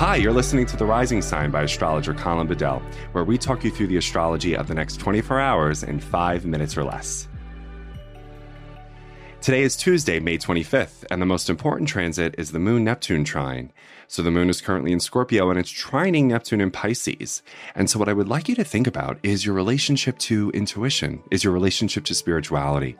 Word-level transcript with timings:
Hi, 0.00 0.16
you're 0.16 0.32
listening 0.32 0.64
to 0.64 0.78
The 0.78 0.86
Rising 0.86 1.20
Sign 1.20 1.50
by 1.50 1.60
astrologer 1.60 2.14
Colin 2.14 2.46
Bedell, 2.46 2.80
where 3.12 3.22
we 3.22 3.36
talk 3.36 3.62
you 3.64 3.70
through 3.70 3.88
the 3.88 3.98
astrology 3.98 4.56
of 4.56 4.66
the 4.66 4.72
next 4.72 4.98
24 4.98 5.38
hours 5.38 5.82
in 5.82 6.00
five 6.00 6.46
minutes 6.46 6.74
or 6.78 6.84
less. 6.84 7.28
Today 9.42 9.60
is 9.60 9.76
Tuesday, 9.76 10.18
May 10.18 10.38
25th, 10.38 11.04
and 11.10 11.20
the 11.20 11.26
most 11.26 11.50
important 11.50 11.86
transit 11.86 12.34
is 12.38 12.52
the 12.52 12.58
Moon 12.58 12.82
Neptune 12.82 13.24
trine. 13.24 13.74
So 14.08 14.22
the 14.22 14.30
Moon 14.30 14.48
is 14.48 14.62
currently 14.62 14.90
in 14.90 15.00
Scorpio 15.00 15.50
and 15.50 15.58
it's 15.58 15.70
trining 15.70 16.28
Neptune 16.28 16.62
in 16.62 16.70
Pisces. 16.70 17.42
And 17.74 17.90
so, 17.90 17.98
what 17.98 18.08
I 18.08 18.14
would 18.14 18.26
like 18.26 18.48
you 18.48 18.54
to 18.54 18.64
think 18.64 18.86
about 18.86 19.18
is 19.22 19.44
your 19.44 19.54
relationship 19.54 20.16
to 20.20 20.50
intuition, 20.54 21.22
is 21.30 21.44
your 21.44 21.52
relationship 21.52 22.04
to 22.06 22.14
spirituality. 22.14 22.96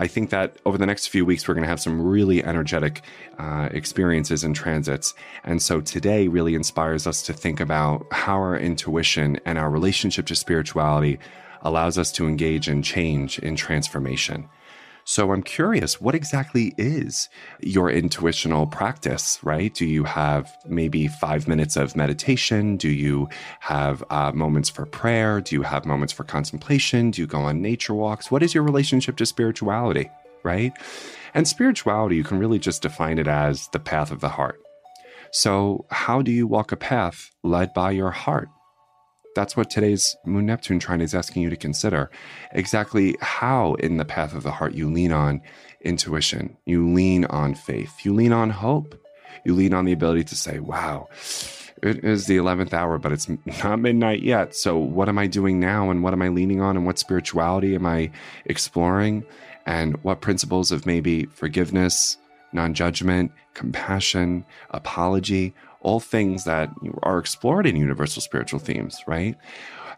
I 0.00 0.06
think 0.06 0.30
that 0.30 0.56
over 0.64 0.78
the 0.78 0.86
next 0.86 1.08
few 1.08 1.26
weeks, 1.26 1.46
we're 1.46 1.54
going 1.54 1.64
to 1.64 1.68
have 1.68 1.80
some 1.80 2.00
really 2.00 2.42
energetic 2.44 3.02
uh, 3.36 3.68
experiences 3.72 4.44
and 4.44 4.54
transits. 4.54 5.12
And 5.42 5.60
so 5.60 5.80
today 5.80 6.28
really 6.28 6.54
inspires 6.54 7.04
us 7.04 7.20
to 7.22 7.32
think 7.32 7.58
about 7.58 8.06
how 8.12 8.36
our 8.36 8.56
intuition 8.56 9.40
and 9.44 9.58
our 9.58 9.68
relationship 9.68 10.26
to 10.26 10.36
spirituality 10.36 11.18
allows 11.62 11.98
us 11.98 12.12
to 12.12 12.28
engage 12.28 12.68
in 12.68 12.82
change, 12.82 13.40
in 13.40 13.56
transformation. 13.56 14.48
So 15.08 15.32
I'm 15.32 15.42
curious, 15.42 16.02
what 16.02 16.14
exactly 16.14 16.74
is 16.76 17.30
your 17.60 17.88
intuitional 17.88 18.66
practice, 18.66 19.38
right? 19.42 19.72
Do 19.72 19.86
you 19.86 20.04
have 20.04 20.54
maybe 20.66 21.08
five 21.08 21.48
minutes 21.48 21.76
of 21.76 21.96
meditation? 21.96 22.76
Do 22.76 22.90
you 22.90 23.30
have 23.60 24.04
uh, 24.10 24.32
moments 24.32 24.68
for 24.68 24.84
prayer? 24.84 25.40
Do 25.40 25.56
you 25.56 25.62
have 25.62 25.86
moments 25.86 26.12
for 26.12 26.24
contemplation? 26.24 27.10
Do 27.10 27.22
you 27.22 27.26
go 27.26 27.38
on 27.38 27.62
nature 27.62 27.94
walks? 27.94 28.30
What 28.30 28.42
is 28.42 28.54
your 28.54 28.64
relationship 28.64 29.16
to 29.16 29.24
spirituality, 29.24 30.10
right? 30.42 30.74
And 31.32 31.48
spirituality, 31.48 32.16
you 32.16 32.22
can 32.22 32.38
really 32.38 32.58
just 32.58 32.82
define 32.82 33.18
it 33.18 33.28
as 33.28 33.68
the 33.68 33.80
path 33.80 34.10
of 34.10 34.20
the 34.20 34.28
heart. 34.28 34.60
So, 35.32 35.86
how 35.90 36.20
do 36.20 36.30
you 36.30 36.46
walk 36.46 36.70
a 36.70 36.76
path 36.76 37.30
led 37.42 37.72
by 37.72 37.92
your 37.92 38.10
heart? 38.10 38.50
That's 39.38 39.56
what 39.56 39.70
today's 39.70 40.16
Moon 40.24 40.46
Neptune 40.46 40.80
trine 40.80 41.00
is 41.00 41.14
asking 41.14 41.44
you 41.44 41.50
to 41.50 41.56
consider. 41.56 42.10
Exactly 42.50 43.16
how 43.20 43.74
in 43.74 43.96
the 43.96 44.04
path 44.04 44.34
of 44.34 44.42
the 44.42 44.50
heart 44.50 44.74
you 44.74 44.90
lean 44.90 45.12
on 45.12 45.40
intuition, 45.80 46.56
you 46.64 46.92
lean 46.92 47.24
on 47.26 47.54
faith, 47.54 48.04
you 48.04 48.12
lean 48.12 48.32
on 48.32 48.50
hope, 48.50 49.00
you 49.44 49.54
lean 49.54 49.74
on 49.74 49.84
the 49.84 49.92
ability 49.92 50.24
to 50.24 50.34
say, 50.34 50.58
wow, 50.58 51.06
it 51.84 52.04
is 52.04 52.26
the 52.26 52.36
11th 52.36 52.72
hour, 52.72 52.98
but 52.98 53.12
it's 53.12 53.28
not 53.62 53.78
midnight 53.78 54.24
yet. 54.24 54.56
So, 54.56 54.76
what 54.76 55.08
am 55.08 55.20
I 55.20 55.28
doing 55.28 55.60
now? 55.60 55.88
And 55.88 56.02
what 56.02 56.14
am 56.14 56.22
I 56.22 56.30
leaning 56.30 56.60
on? 56.60 56.76
And 56.76 56.84
what 56.84 56.98
spirituality 56.98 57.76
am 57.76 57.86
I 57.86 58.10
exploring? 58.46 59.24
And 59.66 60.02
what 60.02 60.20
principles 60.20 60.72
of 60.72 60.84
maybe 60.84 61.26
forgiveness, 61.26 62.18
non 62.52 62.74
judgment, 62.74 63.30
compassion, 63.54 64.44
apology, 64.70 65.54
all 65.80 66.00
things 66.00 66.44
that 66.44 66.70
are 67.02 67.18
explored 67.18 67.66
in 67.66 67.76
universal 67.76 68.20
spiritual 68.22 68.58
themes, 68.58 69.02
right? 69.06 69.36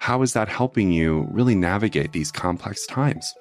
How 0.00 0.22
is 0.22 0.32
that 0.32 0.48
helping 0.48 0.92
you 0.92 1.28
really 1.30 1.54
navigate 1.54 2.12
these 2.12 2.32
complex 2.32 2.86
times? 2.86 3.32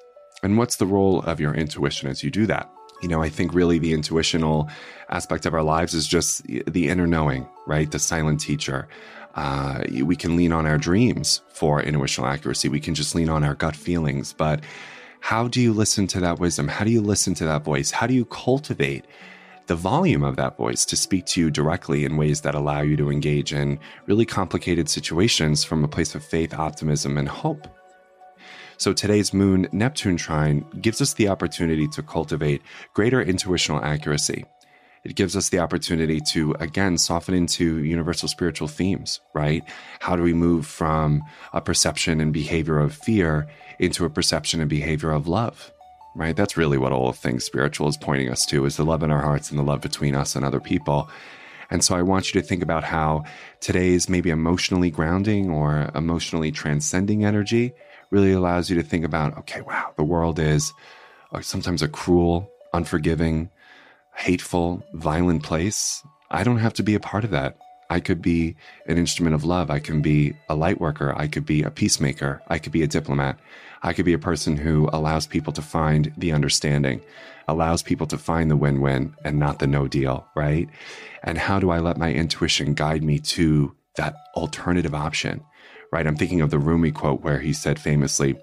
And 0.42 0.58
what's 0.58 0.76
the 0.76 0.86
role 0.86 1.22
of 1.22 1.40
your 1.40 1.54
intuition 1.54 2.08
as 2.08 2.22
you 2.22 2.30
do 2.30 2.46
that? 2.46 2.70
You 3.02 3.08
know, 3.08 3.22
I 3.22 3.30
think 3.30 3.54
really 3.54 3.78
the 3.78 3.92
intuitional 3.92 4.68
aspect 5.08 5.46
of 5.46 5.54
our 5.54 5.62
lives 5.62 5.94
is 5.94 6.06
just 6.06 6.44
the 6.46 6.88
inner 6.88 7.06
knowing, 7.06 7.46
right? 7.66 7.90
The 7.90 7.98
silent 7.98 8.40
teacher. 8.40 8.88
Uh, 9.34 9.84
we 10.02 10.16
can 10.16 10.36
lean 10.36 10.52
on 10.52 10.66
our 10.66 10.76
dreams 10.76 11.40
for 11.48 11.80
intuitional 11.80 12.28
accuracy. 12.28 12.68
We 12.68 12.80
can 12.80 12.94
just 12.94 13.14
lean 13.14 13.28
on 13.28 13.44
our 13.44 13.54
gut 13.54 13.76
feelings. 13.76 14.32
But 14.32 14.62
how 15.20 15.48
do 15.48 15.60
you 15.60 15.72
listen 15.72 16.06
to 16.08 16.20
that 16.20 16.40
wisdom? 16.40 16.68
How 16.68 16.84
do 16.84 16.90
you 16.90 17.00
listen 17.00 17.34
to 17.34 17.44
that 17.46 17.62
voice? 17.62 17.90
How 17.90 18.06
do 18.06 18.14
you 18.14 18.24
cultivate 18.26 19.04
the 19.66 19.74
volume 19.74 20.22
of 20.22 20.36
that 20.36 20.56
voice 20.56 20.84
to 20.86 20.96
speak 20.96 21.26
to 21.26 21.40
you 21.40 21.50
directly 21.50 22.04
in 22.04 22.16
ways 22.16 22.40
that 22.40 22.54
allow 22.54 22.80
you 22.80 22.96
to 22.96 23.10
engage 23.10 23.52
in 23.52 23.78
really 24.06 24.26
complicated 24.26 24.88
situations 24.88 25.64
from 25.64 25.84
a 25.84 25.88
place 25.88 26.14
of 26.14 26.24
faith, 26.24 26.52
optimism, 26.54 27.16
and 27.16 27.28
hope. 27.28 27.68
So 28.78 28.92
today's 28.92 29.34
Moon 29.34 29.68
Neptune 29.72 30.16
trine 30.16 30.64
gives 30.80 31.00
us 31.00 31.12
the 31.12 31.28
opportunity 31.28 31.86
to 31.88 32.02
cultivate 32.02 32.62
greater 32.94 33.20
intuitional 33.20 33.84
accuracy. 33.84 34.44
It 35.04 35.16
gives 35.16 35.36
us 35.36 35.48
the 35.48 35.58
opportunity 35.58 36.20
to, 36.28 36.54
again, 36.60 36.98
soften 36.98 37.34
into 37.34 37.82
universal 37.84 38.28
spiritual 38.28 38.68
themes, 38.68 39.20
right? 39.34 39.64
How 40.00 40.16
do 40.16 40.22
we 40.22 40.34
move 40.34 40.66
from 40.66 41.22
a 41.52 41.60
perception 41.60 42.20
and 42.20 42.32
behavior 42.32 42.78
of 42.78 42.94
fear 42.94 43.48
into 43.78 44.04
a 44.04 44.10
perception 44.10 44.60
and 44.60 44.68
behavior 44.68 45.10
of 45.10 45.26
love? 45.26 45.72
Right? 46.14 46.36
That's 46.36 46.56
really 46.56 46.78
what 46.78 46.92
all 46.92 47.08
of 47.08 47.16
things 47.16 47.44
spiritual 47.44 47.88
is 47.88 47.96
pointing 47.96 48.30
us 48.30 48.44
to 48.46 48.64
is 48.64 48.76
the 48.76 48.84
love 48.84 49.02
in 49.02 49.10
our 49.10 49.22
hearts 49.22 49.50
and 49.50 49.58
the 49.58 49.64
love 49.64 49.80
between 49.80 50.14
us 50.14 50.34
and 50.34 50.44
other 50.44 50.60
people. 50.60 51.08
And 51.70 51.84
so 51.84 51.94
I 51.94 52.02
want 52.02 52.34
you 52.34 52.40
to 52.40 52.46
think 52.46 52.62
about 52.62 52.82
how 52.82 53.24
today's 53.60 54.08
maybe 54.08 54.30
emotionally 54.30 54.90
grounding 54.90 55.50
or 55.50 55.90
emotionally 55.94 56.50
transcending 56.50 57.24
energy 57.24 57.72
really 58.10 58.32
allows 58.32 58.68
you 58.68 58.76
to 58.76 58.82
think 58.82 59.04
about, 59.04 59.38
okay, 59.38 59.60
wow, 59.60 59.92
the 59.96 60.02
world 60.02 60.40
is 60.40 60.72
uh, 61.32 61.40
sometimes 61.40 61.80
a 61.80 61.88
cruel, 61.88 62.50
unforgiving, 62.72 63.50
hateful, 64.16 64.82
violent 64.94 65.44
place. 65.44 66.02
I 66.30 66.42
don't 66.42 66.58
have 66.58 66.74
to 66.74 66.82
be 66.82 66.96
a 66.96 67.00
part 67.00 67.24
of 67.24 67.30
that. 67.30 67.56
I 67.90 67.98
could 67.98 68.22
be 68.22 68.54
an 68.86 68.96
instrument 68.96 69.34
of 69.34 69.44
love. 69.44 69.68
I 69.68 69.80
can 69.80 70.00
be 70.00 70.34
a 70.48 70.54
light 70.54 70.80
worker. 70.80 71.12
I 71.16 71.26
could 71.26 71.44
be 71.44 71.62
a 71.62 71.70
peacemaker. 71.70 72.40
I 72.46 72.58
could 72.58 72.72
be 72.72 72.82
a 72.82 72.86
diplomat. 72.86 73.38
I 73.82 73.92
could 73.92 74.04
be 74.04 74.12
a 74.12 74.18
person 74.18 74.56
who 74.56 74.88
allows 74.92 75.26
people 75.26 75.52
to 75.54 75.62
find 75.62 76.12
the 76.16 76.32
understanding, 76.32 77.02
allows 77.48 77.82
people 77.82 78.06
to 78.06 78.16
find 78.16 78.48
the 78.48 78.56
win 78.56 78.80
win 78.80 79.16
and 79.24 79.38
not 79.38 79.58
the 79.58 79.66
no 79.66 79.88
deal, 79.88 80.28
right? 80.36 80.68
And 81.24 81.36
how 81.36 81.58
do 81.58 81.70
I 81.70 81.80
let 81.80 81.98
my 81.98 82.12
intuition 82.12 82.74
guide 82.74 83.02
me 83.02 83.18
to 83.18 83.74
that 83.96 84.14
alternative 84.36 84.94
option, 84.94 85.42
right? 85.90 86.06
I'm 86.06 86.16
thinking 86.16 86.42
of 86.42 86.50
the 86.50 86.58
Rumi 86.58 86.92
quote 86.92 87.22
where 87.22 87.40
he 87.40 87.52
said 87.52 87.80
famously, 87.80 88.36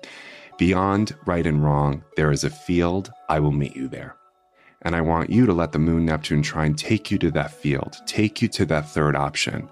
Beyond 0.58 1.16
right 1.26 1.46
and 1.46 1.64
wrong, 1.64 2.04
there 2.18 2.32
is 2.32 2.44
a 2.44 2.50
field. 2.50 3.12
I 3.30 3.40
will 3.40 3.52
meet 3.52 3.76
you 3.76 3.88
there. 3.88 4.17
And 4.88 4.96
I 4.96 5.02
want 5.02 5.30
you 5.30 5.46
to 5.46 5.52
let 5.52 5.74
the 5.74 5.80
Moon 5.80 6.06
Neptune 6.06 6.42
trine 6.42 6.74
take 6.74 7.12
you 7.12 7.18
to 7.18 7.30
that 7.32 7.52
field, 7.52 7.98
take 8.06 8.42
you 8.42 8.48
to 8.48 8.66
that 8.68 8.90
third 8.90 9.18
option, 9.18 9.68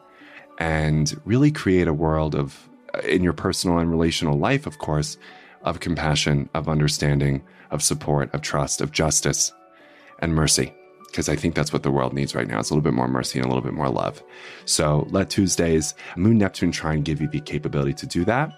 and 0.59 1.17
really 1.23 1.51
create 1.51 1.87
a 1.87 1.93
world 1.93 2.35
of, 2.35 2.67
in 3.05 3.23
your 3.23 3.31
personal 3.31 3.77
and 3.77 3.89
relational 3.89 4.37
life, 4.37 4.67
of 4.67 4.77
course, 4.77 5.17
of 5.61 5.79
compassion, 5.79 6.49
of 6.53 6.67
understanding, 6.67 7.41
of 7.71 7.81
support, 7.81 8.29
of 8.33 8.41
trust, 8.41 8.81
of 8.81 8.91
justice, 8.91 9.53
and 10.19 10.35
mercy. 10.35 10.73
Because 11.05 11.29
I 11.29 11.37
think 11.37 11.55
that's 11.55 11.71
what 11.71 11.83
the 11.83 11.91
world 11.91 12.11
needs 12.11 12.35
right 12.35 12.45
now. 12.45 12.59
It's 12.59 12.69
a 12.69 12.73
little 12.73 12.83
bit 12.83 12.93
more 12.93 13.07
mercy 13.07 13.39
and 13.39 13.45
a 13.45 13.47
little 13.47 13.63
bit 13.63 13.71
more 13.71 13.87
love. 13.87 14.21
So 14.65 15.07
let 15.11 15.29
Tuesday's 15.29 15.95
Moon 16.17 16.39
Neptune 16.39 16.73
trine 16.73 17.03
give 17.03 17.21
you 17.21 17.29
the 17.29 17.39
capability 17.39 17.93
to 17.93 18.05
do 18.05 18.25
that. 18.25 18.51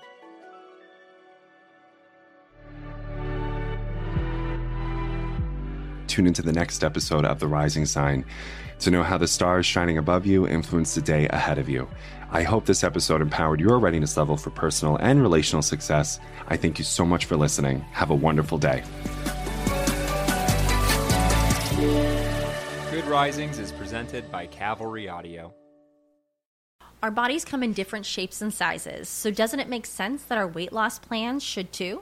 Tune 6.07 6.25
into 6.25 6.41
the 6.41 6.53
next 6.53 6.83
episode 6.83 7.25
of 7.25 7.39
The 7.39 7.47
Rising 7.47 7.85
Sign 7.85 8.25
to 8.79 8.91
know 8.91 9.03
how 9.03 9.17
the 9.17 9.27
stars 9.27 9.65
shining 9.65 9.97
above 9.97 10.25
you 10.25 10.47
influence 10.47 10.95
the 10.95 11.01
day 11.01 11.27
ahead 11.27 11.57
of 11.57 11.67
you. 11.67 11.87
I 12.31 12.43
hope 12.43 12.65
this 12.65 12.83
episode 12.83 13.21
empowered 13.21 13.59
your 13.59 13.77
readiness 13.79 14.15
level 14.17 14.37
for 14.37 14.49
personal 14.49 14.97
and 14.97 15.21
relational 15.21 15.61
success. 15.61 16.19
I 16.47 16.57
thank 16.57 16.79
you 16.79 16.85
so 16.85 17.05
much 17.05 17.25
for 17.25 17.35
listening. 17.35 17.81
Have 17.91 18.09
a 18.09 18.15
wonderful 18.15 18.57
day. 18.57 18.83
Good 22.91 23.05
Risings 23.05 23.59
is 23.59 23.71
presented 23.71 24.31
by 24.31 24.47
Cavalry 24.47 25.09
Audio. 25.09 25.53
Our 27.03 27.11
bodies 27.11 27.45
come 27.45 27.63
in 27.63 27.73
different 27.73 28.05
shapes 28.05 28.41
and 28.41 28.53
sizes, 28.53 29.07
so 29.07 29.29
doesn't 29.29 29.59
it 29.59 29.69
make 29.69 29.85
sense 29.85 30.23
that 30.23 30.37
our 30.37 30.47
weight 30.47 30.73
loss 30.73 30.97
plans 30.97 31.43
should 31.43 31.71
too? 31.71 32.01